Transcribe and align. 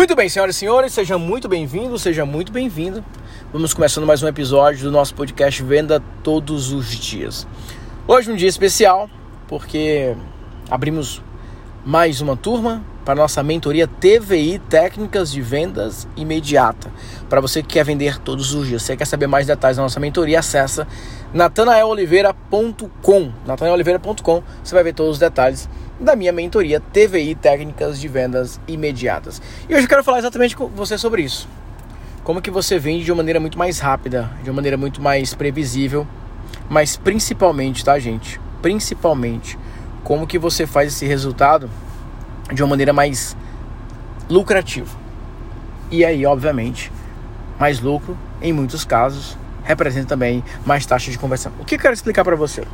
Muito 0.00 0.16
bem, 0.16 0.30
senhoras 0.30 0.56
e 0.56 0.58
senhores, 0.58 0.94
seja 0.94 1.18
muito 1.18 1.46
bem-vindo, 1.46 1.98
seja 1.98 2.24
muito 2.24 2.50
bem-vindo. 2.50 3.04
Vamos 3.52 3.74
começando 3.74 4.06
mais 4.06 4.22
um 4.22 4.28
episódio 4.28 4.84
do 4.84 4.90
nosso 4.90 5.14
podcast 5.14 5.62
Venda 5.62 6.02
Todos 6.22 6.72
os 6.72 6.86
Dias. 6.86 7.46
Hoje 8.08 8.32
um 8.32 8.34
dia 8.34 8.48
especial, 8.48 9.10
porque 9.46 10.16
abrimos 10.70 11.22
mais 11.84 12.22
uma 12.22 12.34
turma 12.34 12.82
para 13.04 13.14
nossa 13.14 13.42
mentoria 13.42 13.86
TVI 13.86 14.58
Técnicas 14.70 15.30
de 15.30 15.42
Vendas 15.42 16.08
Imediata. 16.16 16.90
Para 17.28 17.42
você 17.42 17.60
que 17.60 17.68
quer 17.68 17.84
vender 17.84 18.18
todos 18.20 18.54
os 18.54 18.68
dias, 18.68 18.82
você 18.82 18.96
quer 18.96 19.04
saber 19.04 19.26
mais 19.26 19.46
detalhes 19.46 19.76
da 19.76 19.82
nossa 19.82 20.00
mentoria, 20.00 20.38
acessa 20.38 20.88
natanaeloliveira.com. 21.34 23.32
natanaeloliveira.com, 23.46 24.42
você 24.64 24.74
vai 24.74 24.82
ver 24.82 24.94
todos 24.94 25.12
os 25.12 25.18
detalhes 25.18 25.68
da 26.00 26.16
minha 26.16 26.32
mentoria 26.32 26.80
TVI 26.80 27.34
Técnicas 27.34 28.00
de 28.00 28.08
Vendas 28.08 28.58
Imediatas. 28.66 29.40
E 29.68 29.74
hoje 29.74 29.84
eu 29.84 29.88
quero 29.88 30.02
falar 30.02 30.18
exatamente 30.18 30.56
com 30.56 30.66
você 30.68 30.96
sobre 30.96 31.22
isso. 31.22 31.46
Como 32.24 32.40
que 32.40 32.50
você 32.50 32.78
vende 32.78 33.04
de 33.04 33.12
uma 33.12 33.18
maneira 33.18 33.38
muito 33.38 33.58
mais 33.58 33.78
rápida, 33.78 34.30
de 34.42 34.48
uma 34.48 34.56
maneira 34.56 34.76
muito 34.76 35.02
mais 35.02 35.34
previsível, 35.34 36.06
mas 36.70 36.96
principalmente, 36.96 37.84
tá, 37.84 37.98
gente? 37.98 38.40
Principalmente, 38.62 39.58
como 40.02 40.26
que 40.26 40.38
você 40.38 40.66
faz 40.66 40.94
esse 40.94 41.06
resultado 41.06 41.68
de 42.52 42.62
uma 42.62 42.70
maneira 42.70 42.92
mais 42.92 43.36
lucrativa. 44.28 44.98
E 45.90 46.04
aí, 46.04 46.24
obviamente, 46.24 46.90
mais 47.58 47.80
lucro, 47.80 48.16
em 48.40 48.52
muitos 48.52 48.84
casos, 48.84 49.36
representa 49.64 50.08
também 50.08 50.42
mais 50.64 50.86
taxa 50.86 51.10
de 51.10 51.18
conversão. 51.18 51.52
O 51.60 51.64
que 51.64 51.74
eu 51.74 51.78
quero 51.78 51.92
explicar 51.92 52.24
para 52.24 52.36
você? 52.36 52.64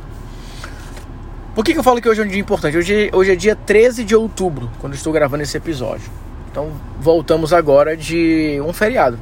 Por 1.57 1.65
que, 1.65 1.73
que 1.73 1.79
eu 1.79 1.83
falo 1.83 1.99
que 1.99 2.07
hoje 2.07 2.21
é 2.21 2.23
um 2.23 2.27
dia 2.27 2.39
importante? 2.39 2.77
Hoje, 2.77 3.09
hoje 3.11 3.31
é 3.31 3.35
dia 3.35 3.55
13 3.55 4.03
de 4.03 4.15
outubro, 4.15 4.69
quando 4.77 4.93
estou 4.93 5.11
gravando 5.11 5.41
esse 5.41 5.57
episódio. 5.57 6.07
Então 6.51 6.71
voltamos 6.99 7.51
agora 7.51 7.97
de 7.97 8.61
um 8.63 8.71
feriado. 8.71 9.17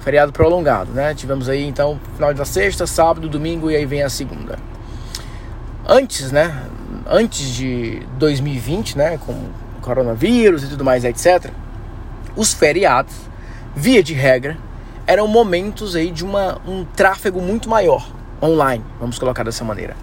Feriado 0.00 0.30
prolongado, 0.30 0.92
né? 0.92 1.14
Tivemos 1.14 1.48
aí 1.48 1.64
então 1.64 1.98
final 2.16 2.34
da 2.34 2.44
sexta, 2.44 2.86
sábado, 2.86 3.30
domingo 3.30 3.70
e 3.70 3.76
aí 3.76 3.86
vem 3.86 4.02
a 4.02 4.10
segunda. 4.10 4.58
Antes, 5.88 6.30
né? 6.30 6.64
Antes 7.06 7.46
de 7.54 8.02
2020, 8.18 8.98
né? 8.98 9.16
Com 9.16 9.34
coronavírus 9.80 10.64
e 10.64 10.68
tudo 10.68 10.84
mais, 10.84 11.02
etc. 11.02 11.50
Os 12.36 12.52
feriados, 12.52 13.14
via 13.74 14.02
de 14.02 14.12
regra, 14.12 14.58
eram 15.06 15.26
momentos 15.26 15.96
aí 15.96 16.10
de 16.10 16.26
uma, 16.26 16.60
um 16.68 16.84
tráfego 16.84 17.40
muito 17.40 17.70
maior 17.70 18.06
online, 18.42 18.84
vamos 19.00 19.18
colocar 19.18 19.42
dessa 19.44 19.64
maneira 19.64 19.96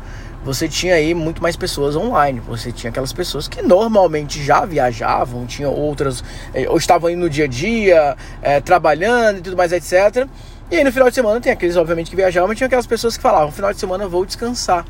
você 0.44 0.68
tinha 0.68 0.96
aí 0.96 1.14
muito 1.14 1.42
mais 1.42 1.56
pessoas 1.56 1.96
online. 1.96 2.40
Você 2.48 2.72
tinha 2.72 2.90
aquelas 2.90 3.14
pessoas 3.14 3.48
que 3.48 3.62
normalmente 3.62 4.44
já 4.44 4.66
viajavam, 4.66 5.46
tinha 5.46 5.70
outras, 5.70 6.24
eh, 6.54 6.68
ou 6.68 6.78
estavam 6.78 7.10
aí 7.10 7.16
no 7.16 7.30
dia 7.30 7.46
a 7.46 7.48
dia, 7.48 8.18
é, 8.42 8.60
trabalhando 8.60 9.38
e 9.38 9.42
tudo 9.42 9.56
mais, 9.56 9.72
etc. 9.72 10.28
E 10.72 10.78
aí 10.78 10.84
no 10.84 10.92
final 10.92 11.10
de 11.10 11.16
semana 11.16 11.40
tem 11.40 11.52
aqueles, 11.52 11.76
obviamente, 11.76 12.10
que 12.10 12.16
viajavam, 12.16 12.48
mas 12.48 12.58
tinha 12.58 12.68
aquelas 12.68 12.88
pessoas 12.88 13.16
que 13.16 13.22
falavam: 13.22 13.52
final 13.52 13.72
de 13.72 13.80
semana 13.80 14.04
eu 14.04 14.10
vou 14.10 14.26
descansar, 14.26 14.86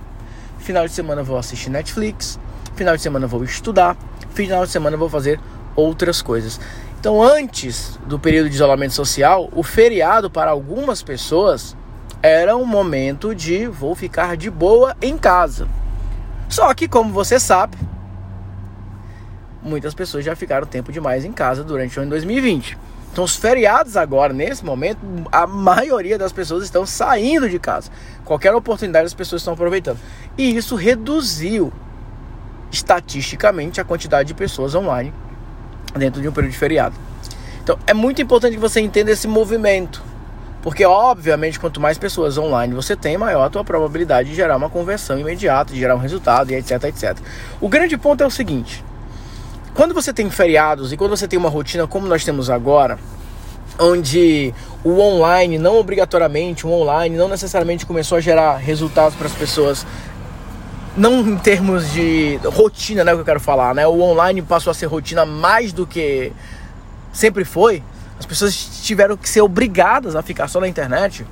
final 0.60 0.88
de 0.88 0.94
semana 0.94 1.22
eu 1.22 1.26
vou 1.26 1.38
assistir 1.38 1.70
Netflix, 1.70 2.40
final 2.76 2.96
de 2.96 3.02
semana 3.02 3.26
eu 3.26 3.30
vou 3.30 3.44
estudar, 3.44 3.98
final 4.34 4.66
de 4.66 4.72
semana 4.72 4.96
eu 4.96 5.00
vou 5.00 5.10
fazer 5.10 5.40
outras 5.76 6.22
coisas. 6.22 6.60
Então, 7.00 7.22
antes 7.22 8.00
do 8.06 8.20
período 8.20 8.48
de 8.48 8.56
isolamento 8.56 8.94
social, 8.94 9.50
o 9.54 9.64
feriado 9.64 10.30
para 10.30 10.52
algumas 10.52 11.02
pessoas 11.02 11.76
era 12.22 12.56
um 12.56 12.66
momento 12.66 13.34
de 13.34 13.66
vou 13.66 13.96
ficar 13.96 14.38
de 14.38 14.50
boa 14.50 14.96
em 15.02 15.18
casa. 15.18 15.68
Só 16.48 16.74
que, 16.74 16.88
como 16.88 17.12
você 17.12 17.40
sabe, 17.40 17.78
muitas 19.64 19.94
pessoas 19.94 20.24
já 20.24 20.36
ficaram 20.36 20.68
tempo 20.68 20.92
demais 20.92 21.26
em 21.26 21.32
casa 21.32 21.64
durante 21.64 21.98
o 21.98 22.02
ano 22.02 22.12
2020. 22.12 22.78
Então, 23.12 23.24
os 23.24 23.36
feriados 23.36 23.98
agora, 23.98 24.32
nesse 24.34 24.64
momento, 24.64 25.00
a 25.32 25.46
maioria 25.46 26.18
das 26.18 26.32
pessoas 26.32 26.64
estão 26.64 26.86
saindo 26.86 27.50
de 27.50 27.60
casa. 27.60 27.92
Qualquer 28.24 28.54
oportunidade 28.54 29.06
as 29.06 29.14
pessoas 29.14 29.42
estão 29.42 29.54
aproveitando. 29.54 30.00
E 30.38 30.56
isso 30.56 30.76
reduziu 30.76 31.74
estatisticamente 32.72 33.82
a 33.82 33.84
quantidade 33.84 34.28
de 34.28 34.34
pessoas 34.34 34.76
online 34.76 35.14
dentro 35.98 36.22
de 36.22 36.28
um 36.30 36.32
período 36.32 36.54
de 36.54 36.58
feriado. 36.58 36.96
Então, 37.62 37.78
é 37.86 37.94
muito 37.94 38.22
importante 38.22 38.54
que 38.54 38.60
você 38.60 38.80
entenda 38.80 39.12
esse 39.12 39.28
movimento. 39.28 40.11
Porque, 40.62 40.86
obviamente, 40.86 41.60
quanto 41.60 41.82
mais 41.82 41.98
pessoas 41.98 42.38
online 42.38 42.74
você 42.74 42.96
tem, 42.96 43.18
maior 43.18 43.44
a 43.46 43.50
tua 43.50 43.64
probabilidade 43.64 44.30
de 44.30 44.36
gerar 44.36 44.58
uma 44.58 44.70
conversão 44.70 45.18
imediata, 45.18 45.74
de 45.74 45.80
gerar 45.80 45.96
um 45.96 46.00
resultado 46.00 46.52
e 46.52 46.56
etc, 46.56 46.84
etc. 46.84 47.18
O 47.60 47.68
grande 47.68 47.98
ponto 47.98 48.24
é 48.24 48.28
o 48.28 48.30
seguinte: 48.30 48.84
quando 49.74 49.94
você 49.94 50.14
tem 50.14 50.30
feriados 50.30 50.94
e 50.94 50.98
quando 50.98 51.12
você 51.12 51.28
tem 51.28 51.40
uma 51.40 51.50
rotina 51.50 51.88
como 51.88 52.06
nós 52.08 52.24
temos 52.24 52.50
agora, 52.50 53.00
onde 53.80 54.54
o 54.84 55.00
online 55.00 55.58
não 55.58 55.78
obrigatoriamente, 55.78 56.68
o 56.68 56.72
online 56.72 57.18
não 57.18 57.28
necessariamente 57.28 57.86
começou 57.86 58.18
a 58.18 58.22
gerar 58.22 58.58
resultados 58.58 59.16
para 59.16 59.26
as 59.26 59.34
pessoas, 59.34 59.86
não 60.96 61.22
em 61.22 61.38
termos 61.38 61.92
de 61.92 62.40
rotina, 62.44 63.04
né, 63.04 63.14
que 63.14 63.22
eu 63.22 63.26
quero 63.26 63.40
falar, 63.40 63.74
né? 63.74 63.88
O 63.88 64.00
online 64.02 64.44
passou 64.44 64.70
a 64.70 64.74
ser 64.76 64.86
rotina 64.86 65.26
mais 65.26 65.74
do 65.74 65.88
que 65.88 66.32
sempre 67.12 67.44
foi. 67.44 67.82
As 68.22 68.26
pessoas 68.28 68.54
tiveram 68.84 69.18
que 69.18 69.28
ser 69.28 69.42
obrigadas 69.42 70.16
a 70.16 70.22
ficar 70.22 70.48
só 70.48 70.60
na 70.60 70.68
internet. 70.68 71.26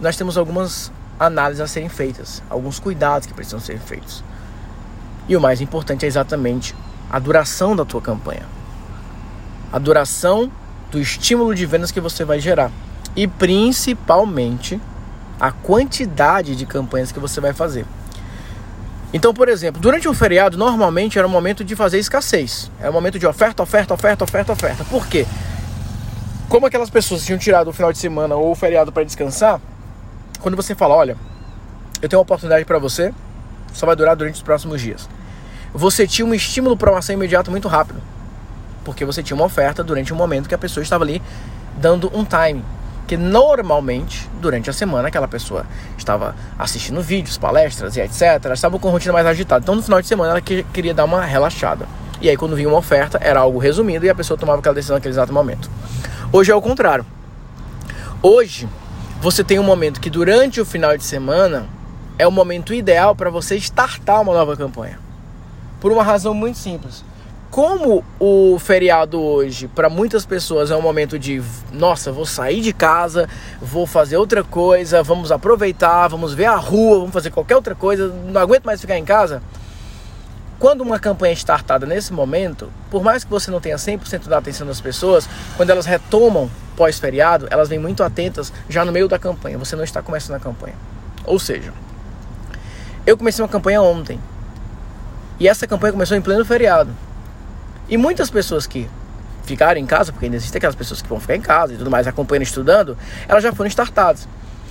Nós 0.00 0.16
temos 0.16 0.36
algumas 0.36 0.90
análises 1.20 1.60
a 1.60 1.68
serem 1.68 1.88
feitas, 1.88 2.42
alguns 2.50 2.80
cuidados 2.80 3.28
que 3.28 3.32
precisam 3.32 3.60
ser 3.60 3.78
feitos. 3.78 4.24
E 5.28 5.36
o 5.36 5.40
mais 5.40 5.60
importante 5.60 6.04
é 6.04 6.08
exatamente 6.08 6.74
a 7.08 7.16
duração 7.20 7.76
da 7.76 7.84
tua 7.84 8.02
campanha. 8.02 8.42
A 9.72 9.78
duração 9.78 10.50
do 10.90 10.98
estímulo 10.98 11.54
de 11.54 11.64
vendas 11.64 11.92
que 11.92 12.00
você 12.00 12.24
vai 12.24 12.40
gerar. 12.40 12.72
E 13.14 13.28
principalmente 13.28 14.80
a 15.38 15.52
quantidade 15.52 16.56
de 16.56 16.66
campanhas 16.66 17.12
que 17.12 17.20
você 17.20 17.40
vai 17.40 17.52
fazer. 17.52 17.86
Então, 19.12 19.32
por 19.32 19.48
exemplo, 19.48 19.80
durante 19.80 20.08
um 20.08 20.14
feriado, 20.14 20.58
normalmente 20.58 21.20
era 21.20 21.26
o 21.28 21.30
momento 21.30 21.62
de 21.62 21.76
fazer 21.76 22.00
escassez. 22.00 22.68
É 22.80 22.90
o 22.90 22.92
momento 22.92 23.16
de 23.16 23.28
oferta, 23.28 23.62
oferta, 23.62 23.94
oferta, 23.94 24.24
oferta, 24.24 24.52
oferta. 24.52 24.84
Por 24.86 25.06
quê? 25.06 25.24
Como 26.50 26.66
aquelas 26.66 26.90
pessoas 26.90 27.24
tinham 27.24 27.38
tirado 27.38 27.68
o 27.68 27.72
final 27.72 27.92
de 27.92 27.98
semana 27.98 28.34
ou 28.34 28.50
o 28.50 28.54
feriado 28.56 28.90
para 28.90 29.04
descansar, 29.04 29.60
quando 30.40 30.56
você 30.56 30.74
fala, 30.74 30.96
olha, 30.96 31.16
eu 32.02 32.08
tenho 32.08 32.18
uma 32.18 32.24
oportunidade 32.24 32.64
para 32.64 32.76
você, 32.76 33.14
só 33.72 33.86
vai 33.86 33.94
durar 33.94 34.16
durante 34.16 34.34
os 34.34 34.42
próximos 34.42 34.80
dias. 34.80 35.08
Você 35.72 36.08
tinha 36.08 36.26
um 36.26 36.34
estímulo 36.34 36.76
para 36.76 36.90
uma 36.90 36.98
ação 36.98 37.14
imediata 37.14 37.52
muito 37.52 37.68
rápido, 37.68 38.02
porque 38.84 39.04
você 39.04 39.22
tinha 39.22 39.36
uma 39.36 39.44
oferta 39.44 39.84
durante 39.84 40.12
um 40.12 40.16
momento 40.16 40.48
que 40.48 40.54
a 40.54 40.58
pessoa 40.58 40.82
estava 40.82 41.04
ali 41.04 41.22
dando 41.78 42.10
um 42.12 42.24
time. 42.24 42.64
Que 43.06 43.16
normalmente, 43.16 44.28
durante 44.40 44.68
a 44.68 44.72
semana, 44.72 45.06
aquela 45.06 45.28
pessoa 45.28 45.64
estava 45.96 46.34
assistindo 46.58 47.00
vídeos, 47.00 47.38
palestras 47.38 47.96
e 47.96 48.00
etc. 48.00 48.22
Ela 48.44 48.54
estava 48.54 48.76
com 48.76 48.88
a 48.88 48.90
rotina 48.90 49.12
mais 49.12 49.26
agitada. 49.26 49.62
Então, 49.62 49.76
no 49.76 49.82
final 49.82 50.02
de 50.02 50.08
semana, 50.08 50.32
ela 50.32 50.40
queria 50.40 50.94
dar 50.94 51.04
uma 51.04 51.24
relaxada. 51.24 51.86
E 52.20 52.28
aí, 52.28 52.36
quando 52.36 52.56
vinha 52.56 52.68
uma 52.68 52.78
oferta, 52.78 53.18
era 53.22 53.38
algo 53.40 53.58
resumido 53.58 54.04
e 54.04 54.10
a 54.10 54.14
pessoa 54.14 54.36
tomava 54.36 54.58
aquela 54.58 54.74
decisão 54.74 54.96
naquele 54.96 55.12
exato 55.12 55.32
momento. 55.32 55.70
Hoje 56.32 56.52
é 56.52 56.54
o 56.54 56.62
contrário. 56.62 57.04
Hoje 58.22 58.68
você 59.20 59.42
tem 59.42 59.58
um 59.58 59.64
momento 59.64 60.00
que 60.00 60.08
durante 60.08 60.60
o 60.60 60.64
final 60.64 60.96
de 60.96 61.02
semana 61.02 61.66
é 62.16 62.24
o 62.24 62.30
momento 62.30 62.72
ideal 62.72 63.16
para 63.16 63.30
você 63.30 63.56
startar 63.56 64.22
uma 64.22 64.32
nova 64.32 64.56
campanha. 64.56 65.00
Por 65.80 65.90
uma 65.90 66.04
razão 66.04 66.32
muito 66.32 66.56
simples. 66.56 67.04
Como 67.50 68.04
o 68.20 68.56
feriado 68.60 69.20
hoje, 69.20 69.66
para 69.66 69.90
muitas 69.90 70.24
pessoas, 70.24 70.70
é 70.70 70.76
um 70.76 70.82
momento 70.82 71.18
de 71.18 71.42
nossa, 71.72 72.12
vou 72.12 72.24
sair 72.24 72.60
de 72.60 72.72
casa, 72.72 73.28
vou 73.60 73.84
fazer 73.84 74.16
outra 74.16 74.44
coisa, 74.44 75.02
vamos 75.02 75.32
aproveitar, 75.32 76.06
vamos 76.06 76.32
ver 76.32 76.44
a 76.44 76.54
rua, 76.54 77.00
vamos 77.00 77.12
fazer 77.12 77.30
qualquer 77.30 77.56
outra 77.56 77.74
coisa, 77.74 78.06
não 78.06 78.40
aguento 78.40 78.66
mais 78.66 78.80
ficar 78.80 78.96
em 78.96 79.04
casa. 79.04 79.42
Quando 80.60 80.82
uma 80.82 80.98
campanha 80.98 81.32
é 81.32 81.34
startada 81.34 81.86
nesse 81.86 82.12
momento, 82.12 82.70
por 82.90 83.02
mais 83.02 83.24
que 83.24 83.30
você 83.30 83.50
não 83.50 83.62
tenha 83.62 83.76
100% 83.76 84.28
da 84.28 84.36
atenção 84.36 84.66
das 84.66 84.78
pessoas, 84.78 85.26
quando 85.56 85.70
elas 85.70 85.86
retomam 85.86 86.50
pós-feriado, 86.76 87.48
elas 87.50 87.70
vêm 87.70 87.78
muito 87.78 88.02
atentas 88.02 88.52
já 88.68 88.84
no 88.84 88.92
meio 88.92 89.08
da 89.08 89.18
campanha. 89.18 89.56
Você 89.56 89.74
não 89.74 89.82
está 89.82 90.02
começando 90.02 90.36
a 90.36 90.38
campanha. 90.38 90.74
Ou 91.24 91.38
seja, 91.38 91.72
eu 93.06 93.16
comecei 93.16 93.42
uma 93.42 93.48
campanha 93.48 93.80
ontem. 93.80 94.20
E 95.38 95.48
essa 95.48 95.66
campanha 95.66 95.94
começou 95.94 96.14
em 96.14 96.20
pleno 96.20 96.44
feriado. 96.44 96.94
E 97.88 97.96
muitas 97.96 98.28
pessoas 98.28 98.66
que 98.66 98.86
ficaram 99.44 99.80
em 99.80 99.86
casa, 99.86 100.12
porque 100.12 100.26
ainda 100.26 100.36
existem 100.36 100.58
aquelas 100.58 100.76
pessoas 100.76 101.00
que 101.00 101.08
vão 101.08 101.18
ficar 101.18 101.36
em 101.36 101.40
casa 101.40 101.72
e 101.72 101.78
tudo 101.78 101.90
mais, 101.90 102.06
acompanhando, 102.06 102.42
estudando, 102.42 102.98
elas 103.26 103.42
já 103.42 103.50
foram 103.50 103.68
startadas. 103.68 104.28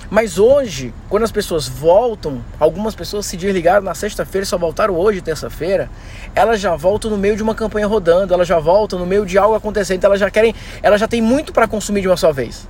Mas 0.09 0.39
hoje, 0.39 0.91
quando 1.07 1.23
as 1.23 1.31
pessoas 1.31 1.67
voltam, 1.67 2.43
algumas 2.59 2.95
pessoas 2.95 3.27
se 3.27 3.37
desligaram 3.37 3.83
na 3.83 3.93
sexta-feira 3.93 4.43
só 4.43 4.57
voltaram 4.57 4.95
hoje, 4.95 5.21
terça-feira, 5.21 5.87
elas 6.33 6.59
já 6.59 6.75
voltam 6.75 7.11
no 7.11 7.17
meio 7.17 7.35
de 7.35 7.43
uma 7.43 7.53
campanha 7.53 7.85
rodando, 7.85 8.33
elas 8.33 8.47
já 8.47 8.57
voltam 8.57 8.97
no 8.97 9.05
meio 9.05 9.23
de 9.23 9.37
algo 9.37 9.53
acontecendo, 9.53 9.97
então 9.97 10.09
elas 10.09 10.19
já 10.19 10.31
querem, 10.31 10.55
elas 10.81 10.99
já 10.99 11.07
têm 11.07 11.21
muito 11.21 11.53
para 11.53 11.67
consumir 11.67 12.01
de 12.01 12.07
uma 12.07 12.17
só 12.17 12.31
vez. 12.31 12.67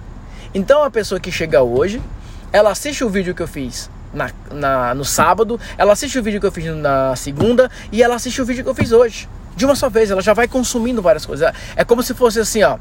Então 0.53 0.83
a 0.83 0.91
pessoa 0.91 1.17
que 1.17 1.31
chega 1.31 1.63
hoje, 1.63 2.01
ela 2.51 2.71
assiste 2.71 3.05
o 3.05 3.09
vídeo 3.09 3.33
que 3.33 3.41
eu 3.41 3.47
fiz 3.47 3.89
na, 4.13 4.31
na, 4.51 4.93
no 4.93 5.05
sábado, 5.05 5.57
ela 5.77 5.93
assiste 5.93 6.19
o 6.19 6.23
vídeo 6.23 6.41
que 6.41 6.47
eu 6.47 6.51
fiz 6.51 6.65
na 6.75 7.15
segunda 7.15 7.71
e 7.89 8.03
ela 8.03 8.15
assiste 8.15 8.41
o 8.41 8.45
vídeo 8.45 8.65
que 8.65 8.69
eu 8.69 8.75
fiz 8.75 8.91
hoje. 8.91 9.29
de 9.55 9.65
uma 9.65 9.75
só 9.75 9.89
vez, 9.89 10.11
ela 10.11 10.21
já 10.21 10.33
vai 10.33 10.47
consumindo 10.47 11.01
várias 11.01 11.25
coisas. 11.25 11.53
É 11.75 11.85
como 11.85 12.03
se 12.03 12.13
fosse 12.13 12.39
assim, 12.39 12.63
ó. 12.63 12.77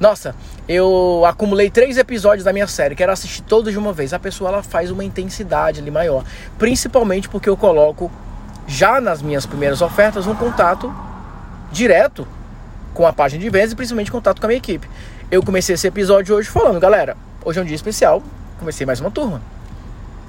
Nossa, 0.00 0.34
eu 0.68 1.22
acumulei 1.26 1.70
três 1.70 1.96
episódios 1.96 2.44
da 2.44 2.52
minha 2.52 2.66
série, 2.66 2.96
quero 2.96 3.12
assistir 3.12 3.42
todos 3.42 3.72
de 3.72 3.78
uma 3.78 3.92
vez. 3.92 4.12
A 4.12 4.18
pessoa 4.18 4.50
ela 4.50 4.62
faz 4.62 4.90
uma 4.90 5.04
intensidade 5.04 5.80
ali 5.80 5.90
maior, 5.90 6.24
principalmente 6.58 7.28
porque 7.28 7.48
eu 7.48 7.56
coloco 7.56 8.10
já 8.66 9.00
nas 9.00 9.22
minhas 9.22 9.46
primeiras 9.46 9.82
ofertas 9.82 10.26
um 10.26 10.34
contato 10.34 10.92
direto 11.70 12.26
com 12.92 13.06
a 13.06 13.12
página 13.12 13.40
de 13.40 13.50
vendas 13.50 13.72
e 13.72 13.76
principalmente 13.76 14.10
contato 14.10 14.40
com 14.40 14.46
a 14.46 14.48
minha 14.48 14.58
equipe. 14.58 14.88
Eu 15.30 15.42
comecei 15.42 15.74
esse 15.74 15.86
episódio 15.86 16.34
hoje 16.34 16.48
falando, 16.48 16.80
galera, 16.80 17.16
hoje 17.44 17.58
é 17.58 17.62
um 17.62 17.64
dia 17.64 17.76
especial, 17.76 18.22
comecei 18.58 18.84
mais 18.84 19.00
uma 19.00 19.10
turma. 19.10 19.40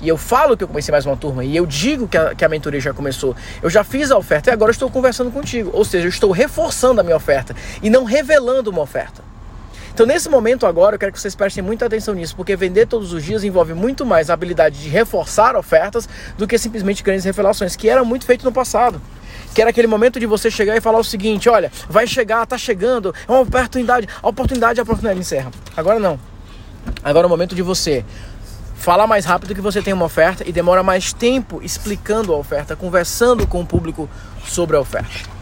E 0.01 0.07
eu 0.07 0.17
falo 0.17 0.57
que 0.57 0.63
eu 0.63 0.67
comecei 0.67 0.91
mais 0.91 1.05
uma 1.05 1.15
turma. 1.15 1.43
E 1.43 1.55
eu 1.55 1.65
digo 1.65 2.07
que 2.07 2.17
a, 2.17 2.35
que 2.35 2.43
a 2.43 2.49
mentoria 2.49 2.79
já 2.81 2.93
começou. 2.93 3.35
Eu 3.63 3.69
já 3.69 3.83
fiz 3.83 4.11
a 4.11 4.17
oferta 4.17 4.49
e 4.49 4.53
agora 4.53 4.71
estou 4.71 4.91
conversando 4.91 5.31
contigo. 5.31 5.71
Ou 5.73 5.85
seja, 5.85 6.05
eu 6.05 6.09
estou 6.09 6.31
reforçando 6.31 6.99
a 6.99 7.03
minha 7.03 7.15
oferta 7.15 7.55
e 7.81 7.89
não 7.89 8.03
revelando 8.03 8.69
uma 8.69 8.81
oferta. 8.81 9.23
Então, 9.95 10.05
nesse 10.05 10.27
momento 10.27 10.65
agora, 10.65 10.95
eu 10.95 10.99
quero 10.99 11.13
que 11.13 11.21
vocês 11.21 11.35
prestem 11.35 11.63
muita 11.63 11.85
atenção 11.85 12.13
nisso, 12.13 12.35
porque 12.35 12.53
vender 12.53 12.85
todos 12.85 13.13
os 13.13 13.23
dias 13.23 13.45
envolve 13.45 13.73
muito 13.73 14.05
mais 14.05 14.29
a 14.29 14.33
habilidade 14.33 14.77
de 14.77 14.89
reforçar 14.89 15.55
ofertas 15.55 16.09
do 16.37 16.45
que 16.45 16.57
simplesmente 16.57 17.01
grandes 17.01 17.23
revelações, 17.23 17.77
que 17.77 17.87
era 17.87 18.03
muito 18.03 18.25
feito 18.25 18.43
no 18.43 18.51
passado. 18.51 19.01
Que 19.53 19.61
era 19.61 19.69
aquele 19.69 19.87
momento 19.87 20.19
de 20.19 20.25
você 20.25 20.51
chegar 20.51 20.75
e 20.75 20.81
falar 20.81 20.99
o 20.99 21.03
seguinte: 21.03 21.47
olha, 21.47 21.71
vai 21.87 22.05
chegar, 22.05 22.45
tá 22.45 22.57
chegando, 22.57 23.15
é 23.25 23.31
uma 23.31 23.39
oportunidade, 23.39 24.09
a 24.21 24.27
oportunidade, 24.27 24.81
a 24.81 24.83
oportunidade 24.83 25.17
encerra. 25.17 25.49
Agora 25.77 25.97
não. 25.97 26.19
Agora 27.01 27.25
é 27.25 27.27
o 27.27 27.29
momento 27.29 27.55
de 27.55 27.61
você 27.61 28.03
falar 28.75 29.07
mais 29.07 29.23
rápido 29.23 29.55
que 29.55 29.61
você 29.61 29.81
tem 29.81 29.93
uma 29.93 30.03
oferta 30.03 30.43
e 30.45 30.51
demora 30.51 30.83
mais 30.83 31.13
tempo 31.13 31.61
explicando 31.63 32.33
a 32.33 32.37
oferta, 32.37 32.75
conversando 32.75 33.47
com 33.47 33.61
o 33.61 33.65
público 33.65 34.09
sobre 34.45 34.75
a 34.75 34.81
oferta. 34.81 35.34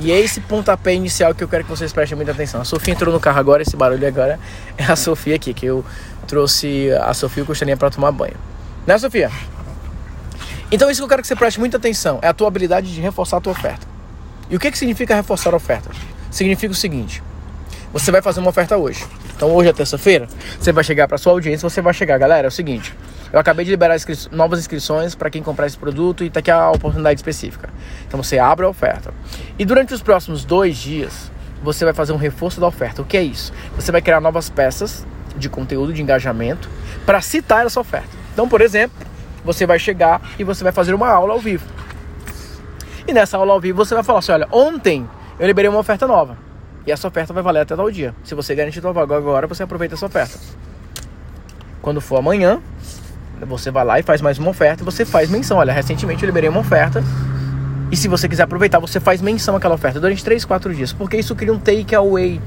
E 0.00 0.10
é 0.10 0.18
esse 0.18 0.40
pontapé 0.40 0.94
inicial 0.94 1.34
que 1.34 1.44
eu 1.44 1.48
quero 1.48 1.62
que 1.62 1.70
vocês 1.70 1.92
prestem 1.92 2.16
muita 2.16 2.32
atenção. 2.32 2.62
A 2.62 2.64
Sofia 2.64 2.94
entrou 2.94 3.12
no 3.12 3.20
carro 3.20 3.38
agora, 3.38 3.62
esse 3.62 3.76
barulho 3.76 4.08
agora 4.08 4.40
é 4.78 4.84
a 4.84 4.96
Sofia 4.96 5.36
aqui, 5.36 5.52
que 5.52 5.66
eu 5.66 5.84
trouxe 6.26 6.90
a 7.02 7.12
Sofia 7.12 7.42
e 7.42 7.46
Costaninha 7.46 7.76
para 7.76 7.90
tomar 7.90 8.10
banho. 8.10 8.36
Né, 8.86 8.96
Sofia? 8.96 9.30
Então 10.72 10.90
isso 10.90 11.00
que 11.00 11.04
eu 11.04 11.08
quero 11.08 11.20
que 11.20 11.28
você 11.28 11.36
preste 11.36 11.60
muita 11.60 11.76
atenção, 11.76 12.18
é 12.22 12.28
a 12.28 12.32
tua 12.32 12.48
habilidade 12.48 12.94
de 12.94 13.00
reforçar 13.00 13.36
a 13.36 13.40
tua 13.40 13.52
oferta. 13.52 13.86
E 14.48 14.56
o 14.56 14.58
que, 14.58 14.70
que 14.70 14.78
significa 14.78 15.14
reforçar 15.14 15.52
a 15.52 15.56
oferta? 15.56 15.90
Significa 16.30 16.72
o 16.72 16.76
seguinte, 16.76 17.22
você 17.92 18.10
vai 18.10 18.22
fazer 18.22 18.40
uma 18.40 18.48
oferta 18.48 18.76
hoje. 18.78 19.04
Então 19.40 19.54
hoje 19.54 19.70
é 19.70 19.72
terça-feira, 19.72 20.28
você 20.58 20.70
vai 20.70 20.84
chegar 20.84 21.08
para 21.08 21.16
sua 21.16 21.32
audiência, 21.32 21.66
você 21.66 21.80
vai 21.80 21.94
chegar, 21.94 22.18
galera, 22.18 22.46
é 22.46 22.50
o 22.50 22.50
seguinte, 22.50 22.94
eu 23.32 23.40
acabei 23.40 23.64
de 23.64 23.70
liberar 23.70 23.96
inscri 23.96 24.14
novas 24.30 24.60
inscrições 24.60 25.14
para 25.14 25.30
quem 25.30 25.42
comprar 25.42 25.66
esse 25.66 25.78
produto 25.78 26.22
e 26.22 26.28
tá 26.28 26.40
aqui 26.40 26.50
a 26.50 26.70
oportunidade 26.70 27.20
específica. 27.20 27.70
Então 28.06 28.22
você 28.22 28.38
abre 28.38 28.66
a 28.66 28.68
oferta. 28.68 29.14
E 29.58 29.64
durante 29.64 29.94
os 29.94 30.02
próximos 30.02 30.44
dois 30.44 30.76
dias, 30.76 31.32
você 31.62 31.86
vai 31.86 31.94
fazer 31.94 32.12
um 32.12 32.18
reforço 32.18 32.60
da 32.60 32.66
oferta. 32.66 33.00
O 33.00 33.04
que 33.06 33.16
é 33.16 33.22
isso? 33.22 33.50
Você 33.76 33.90
vai 33.90 34.02
criar 34.02 34.20
novas 34.20 34.50
peças 34.50 35.06
de 35.34 35.48
conteúdo, 35.48 35.90
de 35.90 36.02
engajamento, 36.02 36.68
para 37.06 37.22
citar 37.22 37.64
essa 37.64 37.80
oferta. 37.80 38.10
Então, 38.34 38.46
por 38.46 38.60
exemplo, 38.60 39.06
você 39.42 39.64
vai 39.64 39.78
chegar 39.78 40.20
e 40.38 40.44
você 40.44 40.62
vai 40.62 40.72
fazer 40.72 40.92
uma 40.92 41.08
aula 41.08 41.32
ao 41.32 41.40
vivo. 41.40 41.64
E 43.08 43.12
nessa 43.14 43.38
aula 43.38 43.54
ao 43.54 43.60
vivo 43.60 43.82
você 43.82 43.94
vai 43.94 44.04
falar 44.04 44.18
assim: 44.18 44.32
olha, 44.32 44.48
ontem 44.52 45.08
eu 45.38 45.46
liberei 45.46 45.70
uma 45.70 45.78
oferta 45.78 46.06
nova. 46.06 46.49
E 46.90 46.92
essa 46.92 47.06
oferta 47.06 47.32
vai 47.32 47.40
valer 47.40 47.60
até 47.60 47.76
tal 47.76 47.88
dia. 47.88 48.12
Se 48.24 48.34
você 48.34 48.52
garantir 48.52 48.80
tua 48.80 48.92
vaga 48.92 49.16
agora, 49.16 49.46
você 49.46 49.62
aproveita 49.62 49.94
essa 49.94 50.04
oferta. 50.04 50.36
Quando 51.80 52.00
for 52.00 52.16
amanhã, 52.16 52.60
você 53.46 53.70
vai 53.70 53.84
lá 53.84 54.00
e 54.00 54.02
faz 54.02 54.20
mais 54.20 54.40
uma 54.40 54.50
oferta, 54.50 54.82
você 54.82 55.04
faz 55.04 55.30
menção. 55.30 55.58
Olha, 55.58 55.72
recentemente 55.72 56.24
eu 56.24 56.26
liberei 56.26 56.50
uma 56.50 56.58
oferta. 56.58 57.00
E 57.92 57.96
se 57.96 58.08
você 58.08 58.28
quiser 58.28 58.42
aproveitar, 58.42 58.80
você 58.80 58.98
faz 58.98 59.22
menção 59.22 59.54
àquela 59.54 59.76
oferta 59.76 60.00
durante 60.00 60.24
3, 60.24 60.44
4 60.44 60.74
dias. 60.74 60.92
Porque 60.92 61.16
isso 61.16 61.36
cria 61.36 61.52
um 61.52 61.60
take 61.60 61.94
away. 61.94 62.40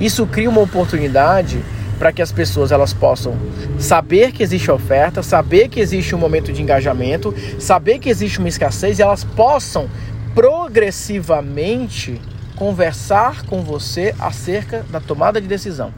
Isso 0.00 0.26
cria 0.26 0.48
uma 0.48 0.62
oportunidade 0.62 1.62
para 1.98 2.10
que 2.12 2.22
as 2.22 2.32
pessoas 2.32 2.72
elas 2.72 2.94
possam 2.94 3.36
saber 3.78 4.32
que 4.32 4.42
existe 4.42 4.70
oferta, 4.70 5.22
saber 5.22 5.68
que 5.68 5.80
existe 5.80 6.14
um 6.14 6.18
momento 6.18 6.50
de 6.50 6.62
engajamento, 6.62 7.34
saber 7.58 7.98
que 7.98 8.08
existe 8.08 8.38
uma 8.38 8.48
escassez 8.48 8.98
e 8.98 9.02
elas 9.02 9.22
possam 9.22 9.86
progressivamente 10.34 12.18
conversar 12.58 13.44
com 13.44 13.62
você 13.62 14.14
acerca 14.18 14.84
da 14.90 15.00
tomada 15.00 15.40
de 15.40 15.46
decisão 15.46 15.92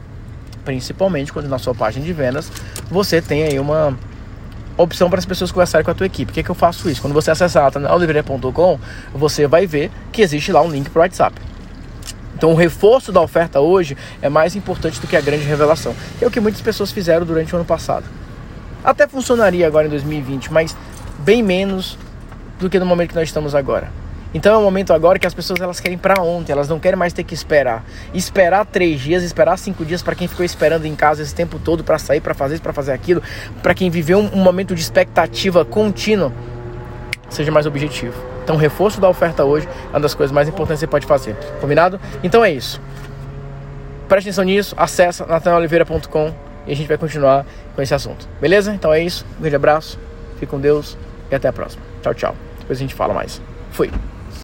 principalmente 0.63 1.33
quando 1.33 1.47
na 1.47 1.57
sua 1.57 1.73
página 1.73 2.05
de 2.05 2.13
vendas 2.13 2.51
você 2.89 3.21
tem 3.21 3.43
aí 3.43 3.59
uma 3.59 3.97
opção 4.77 5.09
para 5.09 5.19
as 5.19 5.25
pessoas 5.25 5.51
conversarem 5.51 5.83
com 5.83 5.91
a 5.91 5.93
tua 5.93 6.05
equipe. 6.05 6.31
O 6.31 6.33
que, 6.33 6.43
que 6.43 6.49
eu 6.49 6.55
faço 6.55 6.89
isso? 6.89 7.01
Quando 7.01 7.13
você 7.13 7.31
acessar 7.31 7.65
a 7.65 7.71
você 9.13 9.47
vai 9.47 9.67
ver 9.67 9.91
que 10.11 10.21
existe 10.21 10.51
lá 10.51 10.61
um 10.61 10.69
link 10.69 10.89
para 10.89 10.99
o 10.99 11.01
WhatsApp. 11.03 11.39
Então 12.35 12.51
o 12.51 12.55
reforço 12.55 13.11
da 13.11 13.21
oferta 13.21 13.59
hoje 13.59 13.95
é 14.21 14.29
mais 14.29 14.55
importante 14.55 14.99
do 14.99 15.07
que 15.07 15.15
a 15.15 15.21
grande 15.21 15.43
revelação, 15.43 15.95
é 16.19 16.25
o 16.25 16.31
que 16.31 16.39
muitas 16.39 16.61
pessoas 16.61 16.91
fizeram 16.91 17.25
durante 17.25 17.53
o 17.53 17.57
ano 17.57 17.65
passado. 17.65 18.05
Até 18.83 19.07
funcionaria 19.07 19.67
agora 19.67 19.85
em 19.85 19.89
2020, 19.91 20.51
mas 20.51 20.75
bem 21.19 21.43
menos 21.43 21.99
do 22.59 22.67
que 22.67 22.79
no 22.79 22.85
momento 22.85 23.09
que 23.09 23.15
nós 23.15 23.29
estamos 23.29 23.53
agora. 23.53 24.00
Então 24.33 24.53
é 24.53 24.57
o 24.57 24.61
momento 24.61 24.93
agora 24.93 25.19
que 25.19 25.27
as 25.27 25.33
pessoas 25.33 25.59
elas 25.59 25.79
querem 25.79 25.97
para 25.97 26.21
ontem, 26.21 26.51
elas 26.51 26.69
não 26.69 26.79
querem 26.79 26.97
mais 26.97 27.11
ter 27.11 27.23
que 27.23 27.33
esperar. 27.33 27.83
Esperar 28.13 28.65
três 28.65 29.01
dias, 29.01 29.23
esperar 29.23 29.57
cinco 29.57 29.83
dias 29.83 30.01
para 30.01 30.15
quem 30.15 30.27
ficou 30.27 30.45
esperando 30.45 30.85
em 30.85 30.95
casa 30.95 31.21
esse 31.21 31.35
tempo 31.35 31.59
todo 31.59 31.83
para 31.83 31.99
sair, 31.99 32.21
para 32.21 32.33
fazer 32.33 32.55
isso, 32.55 32.63
para 32.63 32.73
fazer 32.73 32.93
aquilo, 32.93 33.21
para 33.61 33.73
quem 33.73 33.89
viveu 33.89 34.19
um, 34.19 34.29
um 34.33 34.43
momento 34.43 34.73
de 34.73 34.81
expectativa 34.81 35.65
contínua, 35.65 36.31
seja 37.29 37.51
mais 37.51 37.65
objetivo. 37.65 38.31
Então, 38.43 38.55
reforço 38.55 38.99
da 38.99 39.07
oferta 39.07 39.43
hoje 39.45 39.67
é 39.67 39.93
uma 39.93 39.99
das 39.99 40.13
coisas 40.13 40.33
mais 40.33 40.47
importantes 40.47 40.79
que 40.79 40.85
você 40.85 40.91
pode 40.91 41.05
fazer. 41.05 41.35
Combinado? 41.59 41.99
Então 42.23 42.43
é 42.43 42.51
isso. 42.51 42.81
Preste 44.07 44.27
atenção 44.27 44.43
nisso, 44.43 44.75
acessa 44.77 45.25
natanoliveira.com 45.25 46.33
e 46.67 46.71
a 46.71 46.75
gente 46.75 46.87
vai 46.87 46.97
continuar 46.97 47.45
com 47.75 47.81
esse 47.81 47.93
assunto. 47.93 48.27
Beleza? 48.39 48.73
Então 48.73 48.93
é 48.93 49.01
isso. 49.01 49.25
Um 49.37 49.41
grande 49.41 49.55
abraço, 49.55 49.97
fique 50.33 50.47
com 50.47 50.59
Deus 50.59 50.97
e 51.29 51.35
até 51.35 51.47
a 51.47 51.53
próxima. 51.53 51.83
Tchau, 52.01 52.13
tchau. 52.13 52.35
Depois 52.59 52.77
a 52.77 52.81
gente 52.81 52.93
fala 52.93 53.13
mais. 53.13 53.41
Fui. 53.71 53.89